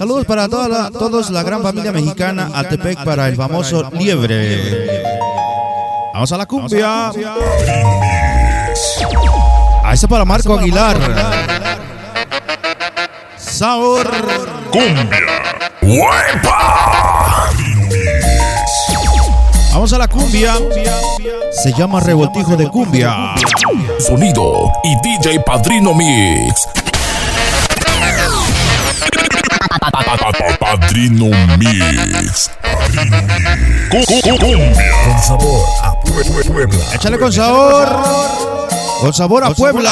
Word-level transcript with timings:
Saludos 0.00 0.24
para 0.24 0.48
toda 0.48 0.66
la, 0.66 0.90
todos 0.90 1.28
la 1.28 1.42
gran 1.42 1.62
familia 1.62 1.92
mexicana 1.92 2.50
Altepec 2.54 3.04
para 3.04 3.28
el 3.28 3.36
famoso 3.36 3.90
Liebre. 3.92 4.98
Vamos 6.14 6.32
a 6.32 6.38
la 6.38 6.46
cumbia. 6.46 7.10
A 9.84 9.92
ese 9.92 10.08
para 10.08 10.24
Marco 10.24 10.58
Aguilar. 10.58 10.96
Sabor. 13.36 14.10
Cumbia. 14.70 15.20
¡Huepa! 15.82 17.50
Vamos 19.74 19.92
a 19.92 19.98
la 19.98 20.08
cumbia. 20.08 20.54
Se 21.62 21.74
llama 21.74 22.00
Revoltijo 22.00 22.56
de 22.56 22.68
Cumbia. 22.68 23.34
Sonido 23.98 24.72
y 24.82 24.96
DJ 25.02 25.40
Padrino 25.40 25.92
Mix. 25.92 26.79
Padrino 30.58 31.26
Mix. 31.58 32.50
Cu- 33.90 34.04
cu- 34.06 34.20
Cumbia. 34.22 34.72
Con 35.04 35.22
sabor 35.22 35.66
a 35.82 35.92
Pue- 36.00 36.44
Puebla. 36.46 36.84
Échale 36.94 37.18
con 37.18 37.32
sabor. 37.32 37.88
Con 39.00 39.12
sabor 39.14 39.44
a 39.44 39.50
Puebla. 39.50 39.90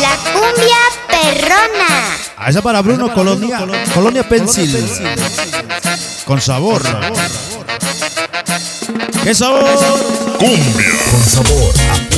La 0.00 0.16
cumbia 0.32 0.78
perrona. 1.08 2.16
A 2.38 2.50
esa 2.50 2.62
para 2.62 2.80
Bruno 2.82 3.12
Colonia, 3.12 3.66
Colonia 3.94 4.28
Pencil. 4.28 4.88
Con 6.24 6.40
sabor. 6.40 6.82
¿Qué 9.22 9.34
sabor? 9.34 9.64
Cumbia. 10.38 10.84
Con 11.10 11.22
sabor 11.22 11.74
a 11.90 12.11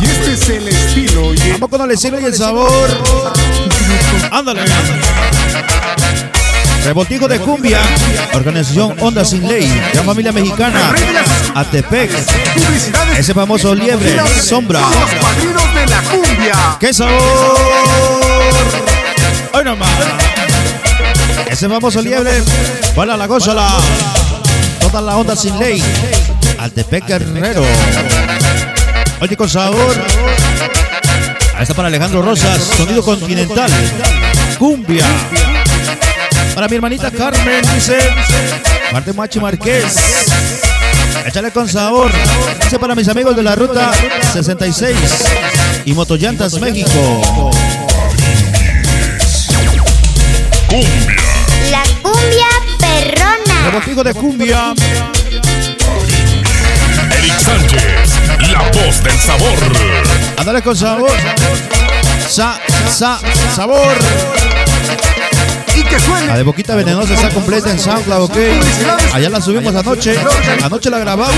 Y 0.00 0.04
este 0.04 0.32
es 0.32 0.48
el 0.48 0.68
estilo 0.68 1.34
y 1.34 1.40
el 1.40 1.52
Vamos 1.60 1.70
con 1.70 2.24
el 2.24 2.34
sabor. 2.34 2.88
Ándale. 4.30 4.62
Revoltijo 6.84 7.28
de 7.28 7.38
Cumbia. 7.38 7.80
Organización 8.32 8.96
Onda 9.00 9.24
Sin 9.24 9.46
Ley. 9.46 9.70
Gran 9.92 10.04
familia 10.06 10.32
mexicana. 10.32 10.94
Atepec. 11.54 12.10
Ese 13.16 13.34
famoso 13.34 13.74
liebre. 13.74 14.16
Sombra. 14.42 14.80
Los 14.80 15.10
padrinos 15.22 15.74
de 15.74 15.86
la 15.86 16.02
cumbia. 16.02 16.76
¡Qué 16.80 16.92
sabor! 16.92 17.20
¡Hoy 19.52 19.64
nomás! 19.64 19.88
Ese 21.48 21.68
famoso 21.68 22.00
liebre. 22.00 22.42
Para 22.96 23.16
la 23.16 23.26
gózala. 23.26 23.68
Toda 24.80 25.02
la 25.02 25.16
onda 25.16 25.36
sin 25.36 25.58
ley. 25.58 25.82
Altepec 26.58 27.06
Guerrero. 27.06 27.62
Oye 29.20 29.36
con 29.36 29.48
sabor. 29.48 29.94
Ahí 31.54 31.62
está 31.62 31.74
para 31.74 31.88
Alejandro 31.88 32.22
Rosas. 32.22 32.62
Sonido 32.62 33.02
continental. 33.02 33.70
Cumbia. 34.58 35.04
Para 36.54 36.68
mi 36.68 36.76
hermanita 36.76 37.10
Carmen, 37.10 37.62
dice. 37.74 37.98
Marte 38.92 39.12
Machi 39.12 39.38
Marqués. 39.38 39.94
Échale 41.26 41.50
con 41.50 41.68
sabor. 41.68 42.10
Dice 42.62 42.78
para 42.78 42.94
mis 42.94 43.08
amigos 43.08 43.36
de 43.36 43.42
la 43.42 43.54
ruta 43.54 43.92
66 44.32 44.96
y 45.84 45.92
Motoyantas 45.92 46.58
México. 46.58 47.50
Cumbia. 50.66 51.16
La 51.70 51.82
cumbia 52.00 52.46
perrona. 52.78 53.64
Revoltijo 53.66 54.02
de 54.02 54.14
cumbia. 54.14 54.74
Voz 58.84 59.02
del 59.02 59.18
sabor. 59.18 59.58
Ándale 60.36 60.62
con 60.62 60.76
sabor. 60.76 61.10
Sa, 62.28 62.58
sa, 62.88 63.20
sabor. 63.54 63.96
Y 65.74 65.82
que 65.82 66.00
suene. 66.00 66.26
La 66.26 66.36
de 66.36 66.42
Boquita 66.42 66.74
Venenosa 66.74 67.14
está 67.14 67.30
completa 67.30 67.70
en 67.70 67.78
SoundCloud, 67.78 68.24
ok. 68.24 68.36
Allá 69.12 69.30
la 69.30 69.40
subimos 69.40 69.74
anoche. 69.74 70.16
Anoche 70.62 70.90
la 70.90 70.98
grabamos. 70.98 71.36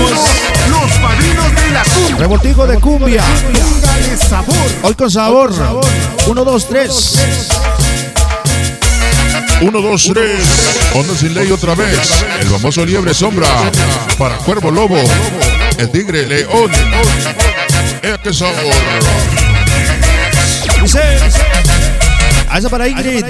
Los 0.69 0.91
padrinos 1.01 1.55
de 1.55 1.69
la 1.71 1.83
cumbia. 1.83 2.15
Revoltijo 2.17 2.67
de 2.67 2.79
cumbia. 2.79 3.23
Hoy 4.83 4.93
con 4.95 5.11
sabor. 5.11 5.51
Uno, 6.27 6.43
dos, 6.43 6.67
tres. 6.67 7.15
Uno, 9.61 9.81
dos, 9.81 10.11
tres. 10.13 10.41
Onda 10.93 11.15
sin 11.15 11.33
ley 11.33 11.51
otra 11.51 11.75
vez. 11.75 12.23
El 12.39 12.47
famoso 12.47 12.85
liebre 12.85 13.13
sombra. 13.13 13.47
Para 14.17 14.35
cuervo 14.37 14.71
lobo. 14.71 14.97
El 15.83 15.91
tigre 15.91 16.25
león. 16.25 16.71
¡Eh, 18.01 18.15
qué 18.23 18.33
sabor! 18.33 18.55
Dice. 20.81 21.01
A 22.49 22.57
esa 22.57 22.69
para 22.69 22.87
Ingrid. 22.87 23.25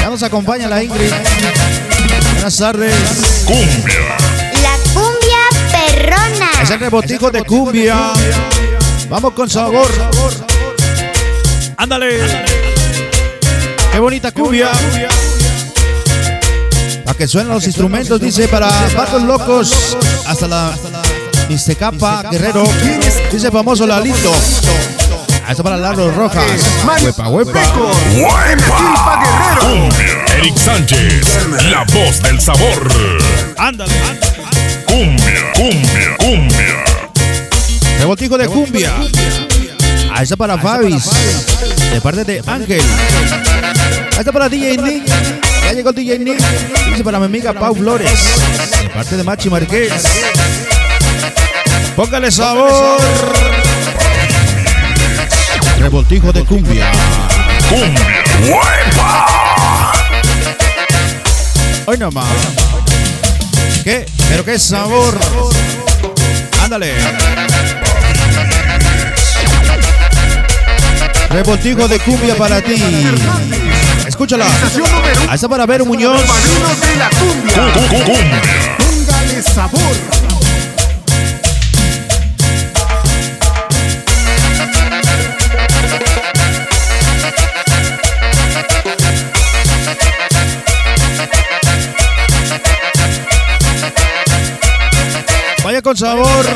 Ya 0.00 0.10
nos 0.10 0.20
acompaña 0.24 0.66
la 0.66 0.82
Ingrid. 0.82 1.12
Buenas 2.32 2.56
tardes. 2.56 2.92
Cumbia. 3.44 4.16
La 4.60 4.76
cumbia 4.92 5.38
perrona. 5.70 6.50
Es 6.60 6.70
el 6.70 6.80
rebotijo 6.80 7.30
de 7.30 7.44
cumbia. 7.44 7.96
Vamos 9.08 9.32
con 9.34 9.48
sabor. 9.48 9.86
Ándale. 11.76 12.18
Qué 13.92 14.00
bonita 14.00 14.32
cumbia. 14.32 14.72
Para 17.04 17.16
que 17.16 17.28
suenen 17.28 17.52
los 17.52 17.64
instrumentos, 17.66 18.20
dice 18.20 18.48
para 18.48 18.68
Patos 18.96 19.22
Locos. 19.22 19.96
Hasta 20.26 20.48
la 20.48 20.76
Mistecapa 21.48 22.24
Guerrero. 22.30 22.64
Dice 23.32 23.50
famoso 23.50 23.86
Lalito. 23.86 24.32
Esto 25.48 25.62
para 25.62 25.78
Lalo 25.78 26.10
Rojas. 26.10 26.44
Huepa, 27.02 27.28
huepa. 27.28 27.60
Aquilpa 27.60 29.22
Guerrero. 29.22 29.60
Cumbia. 29.60 30.24
Eric 30.36 30.56
Sánchez. 30.58 31.38
La 31.70 31.84
voz 31.84 32.22
del 32.22 32.38
sabor. 32.38 32.88
Ándale. 33.56 33.92
Cumbia. 34.86 35.52
Cumbia. 35.54 36.16
Cumbia. 36.18 36.84
Rebotijo 37.98 38.36
de 38.36 38.46
cumbia. 38.46 38.92
A 40.14 40.22
esa 40.22 40.36
para 40.36 40.58
Fabis. 40.58 41.08
De 41.92 42.00
parte 42.02 42.24
de 42.24 42.42
Ángel. 42.46 42.82
A 44.16 44.20
esta 44.20 44.32
para 44.32 44.50
DJ 44.50 44.76
Nick. 44.76 45.06
Ya 45.64 45.72
llegó 45.72 45.90
el 45.90 45.96
DJ 45.96 46.18
Nick. 46.18 46.38
Dice 46.90 47.02
para 47.02 47.18
mi 47.18 47.24
amiga 47.24 47.54
Pau 47.54 47.74
Flores. 47.74 48.10
De 48.82 48.90
parte 48.90 49.16
de 49.16 49.24
Machi 49.24 49.48
Marqués. 49.48 49.92
Póngale 51.98 52.30
sabor. 52.30 53.00
Revoltijo 55.80 56.32
de 56.32 56.44
cumbia. 56.44 56.92
Cumbia. 57.68 58.24
¡Huepa! 58.44 59.92
Hoy 61.86 61.98
nomás. 61.98 62.24
¿Qué? 63.82 64.06
Pero 64.28 64.44
qué 64.44 64.60
sabor. 64.60 65.18
Ándale. 66.62 66.94
Revoltijo 71.30 71.88
de 71.88 71.98
cumbia 71.98 72.36
para 72.36 72.62
ti. 72.62 72.80
Escúchala. 74.06 74.46
Estación 74.46 74.88
número 74.92 75.20
uno. 75.20 75.32
A 75.32 75.34
esta 75.34 75.48
para 75.48 75.66
Vero 75.66 75.84
Muñoz. 75.84 76.22
Cumbia. 77.18 77.60
Póngale 78.78 79.42
sabor. 79.42 80.17
Vaya 95.68 95.82
con 95.82 95.94
sabor. 95.94 96.46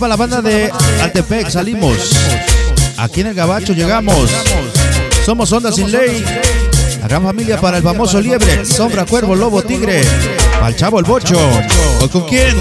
Para 0.00 0.08
la 0.08 0.16
banda 0.16 0.42
de 0.42 0.72
Altepec, 1.00 1.48
salimos. 1.48 2.10
Aquí 2.96 3.20
en 3.20 3.28
el 3.28 3.34
Gabacho 3.34 3.72
llegamos. 3.72 4.28
Somos 5.24 5.52
Onda 5.52 5.70
Sin 5.70 5.92
Ley. 5.92 6.24
La 7.00 7.06
gran 7.06 7.22
familia 7.22 7.60
para 7.60 7.76
el 7.76 7.84
famoso 7.84 8.20
liebre. 8.20 8.64
Sombra, 8.64 9.06
cuervo, 9.06 9.36
lobo, 9.36 9.62
tigre. 9.62 10.02
El 10.66 10.74
chavo, 10.74 10.98
el 10.98 11.04
bocho. 11.04 11.38
¿Hoy 12.00 12.08
con 12.08 12.26
quién? 12.26 12.56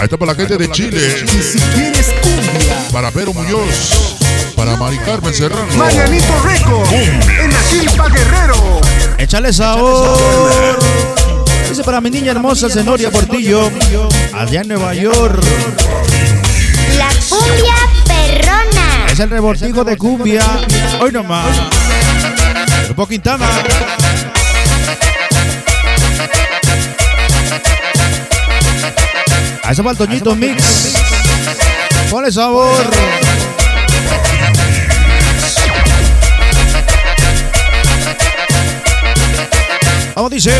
Ahí 0.00 0.04
está 0.04 0.16
para 0.16 0.32
la 0.32 0.38
gente 0.38 0.56
de 0.56 0.70
Chile. 0.70 1.26
Y 1.26 1.42
si 1.42 1.58
quieres 1.74 2.06
cumbia. 2.22 2.88
Para 2.90 3.10
Vero 3.10 3.34
Muñoz. 3.34 4.16
Para 4.56 4.74
Mari 4.74 4.96
Carmen 4.96 5.34
Serrano. 5.34 5.66
Marianito 5.76 6.40
Record. 6.42 6.90
En 6.90 7.52
Aquilpa 7.54 8.08
Guerrero. 8.08 8.80
Échale 9.18 9.52
sabor. 9.52 10.78
Dice 11.68 11.84
para 11.84 12.00
mi 12.00 12.08
niña 12.08 12.30
hermosa 12.30 12.70
Zenoria 12.70 13.10
Portillo. 13.10 13.70
Allá 14.32 14.62
en 14.62 14.68
Nueva 14.68 14.94
York. 14.94 15.38
La 16.96 17.10
cumbia 17.28 17.74
perrona. 18.06 19.06
Es 19.12 19.20
el 19.20 19.28
revoltijo 19.28 19.84
de 19.84 19.98
cumbia. 19.98 20.46
Hoy 21.02 21.12
nomás. 21.12 21.44
Grupo 22.86 23.06
Quintana. 23.06 23.46
Se 29.74 29.82
va 29.82 29.92
el 29.92 29.96
Toñito 29.96 30.34
Mix. 30.34 30.94
Ponle 32.10 32.32
sabor. 32.32 32.84
Vamos, 40.16 40.30
dice. 40.32 40.52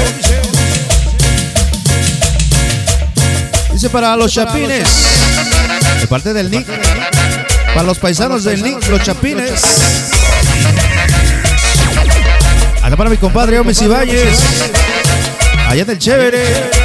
Dice 3.72 3.90
para 3.90 4.14
los 4.14 4.32
chapines. 4.32 4.88
De 6.00 6.06
parte 6.06 6.32
del 6.32 6.48
Nick. 6.48 6.68
Para 7.74 7.82
los 7.82 7.98
paisanos 7.98 8.44
del 8.44 8.62
Nick, 8.62 8.86
los 8.88 9.02
chapines. 9.02 9.60
Hasta 12.80 12.96
para 12.96 13.10
mi 13.10 13.16
compadre 13.16 13.58
Omi 13.58 13.74
Valles. 13.74 14.38
Allá 15.68 15.84
del 15.84 15.98
chévere. 15.98 16.80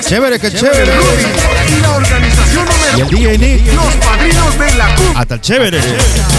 Chévere, 0.00 0.38
que 0.38 0.50
chévere. 0.50 0.92
Ruby 0.92 1.76
y 1.76 1.80
la 1.80 1.90
organización 1.92 2.66
Y 2.96 3.00
número 3.00 3.30
el 3.30 3.38
DJ 3.38 3.38
Nick. 3.38 3.74
Los 3.74 3.94
padrinos 3.96 4.58
de 4.58 4.74
la 4.74 4.94
cumbia. 4.96 5.20
Hasta 5.20 5.34
el 5.34 5.40
chévere. 5.40 5.80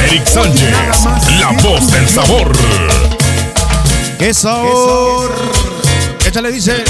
Eric 0.07 0.25
Sánchez, 0.25 0.69
la 1.39 1.51
voz 1.61 1.91
del 1.91 2.07
sabor. 2.09 2.51
¡Qué 4.17 4.33
sabor! 4.33 5.33
Échale, 6.25 6.51
dice. 6.51 6.83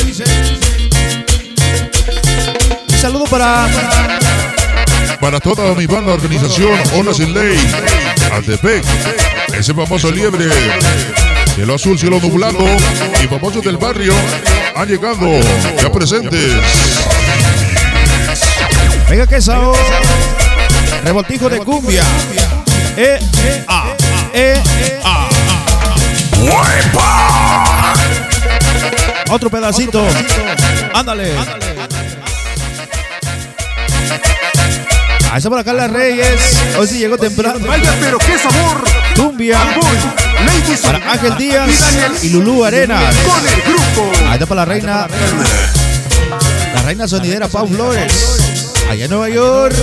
Un 2.90 3.00
saludo 3.00 3.26
para. 3.26 3.68
Para 5.22 5.40
toda 5.40 5.76
mi 5.76 5.86
banda 5.86 6.14
organización 6.14 6.72
Onda 6.96 7.14
Sin 7.14 7.34
Ley, 7.34 7.58
Altepec, 8.32 8.84
ese 9.54 9.74
famoso 9.74 10.10
liebre, 10.12 10.46
cielo 11.60 11.76
azul, 11.76 12.00
cielo 12.00 12.22
nublado 12.22 12.66
y 13.22 13.28
famosos 13.28 13.62
del 13.62 13.76
barrio 13.76 14.14
han 14.78 14.88
llegado 14.88 15.28
ya 15.82 15.92
presentes. 15.92 16.54
Venga, 19.10 19.28
qué 19.28 19.42
sabor. 19.42 19.76
Revoltijo 21.04 21.50
de 21.50 21.60
cumbia. 21.60 22.04
E, 22.96 23.20
A, 23.68 23.94
E, 24.34 24.54
A. 25.04 25.28
Otro 29.30 29.50
pedacito. 29.50 30.02
Ándale. 30.94 31.34
Ahí 35.30 35.38
está 35.38 35.50
por 35.50 35.60
acá 35.60 35.74
las 35.74 35.92
Reyes. 35.92 36.58
Hoy 36.78 36.88
sí 36.88 37.00
llegó 37.00 37.18
temprano. 37.18 37.60
Vaya, 37.68 37.94
pero 38.00 38.18
qué 38.18 38.38
sabor. 38.38 38.82
Cumbia. 39.18 39.60
Para 40.84 41.12
Ángel 41.12 41.38
Díaz 41.38 42.24
y 42.24 42.30
Lulú 42.30 42.64
Arenas. 42.64 43.16
con 43.26 43.48
el 43.48 43.62
grupo. 43.62 44.12
Ahí 44.28 44.34
está 44.34 44.46
para 44.46 44.62
la 44.62 44.66
reina. 44.66 45.08
La 46.74 46.82
reina 46.84 47.08
sonidera 47.08 47.48
Pau 47.48 47.68
Flores. 47.68 48.40
Allá 48.90 49.06
en 49.06 49.12
Nueva 49.12 49.30
York. 49.30 49.76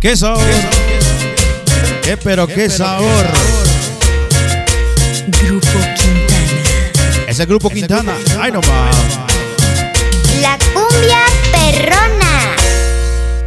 ¡Qué 0.00 0.16
sabor! 0.16 0.42
¡Qué 2.02 2.16
pero 2.16 2.46
qué 2.46 2.68
sabor! 2.68 3.26
Grupo 5.42 5.78
Quintana. 5.96 7.28
Ese 7.28 7.46
grupo 7.46 7.70
Quintana. 7.70 8.12
¡Ay, 8.40 8.50
no 8.50 8.60
más! 8.62 8.96
La 10.40 10.58
cumbia 10.74 11.20
perrona. 11.52 12.21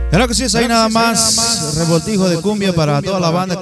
Claro 0.10 0.28
que 0.28 0.34
sí, 0.34 0.44
es 0.44 0.56
ahí 0.56 0.68
nada 0.68 0.88
más. 0.90 1.76
Revoltijo 1.78 2.30
de 2.30 2.42
cumbia 2.42 2.74
para 2.74 3.02
toda 3.02 3.20
la 3.20 3.30
banda. 3.32 3.60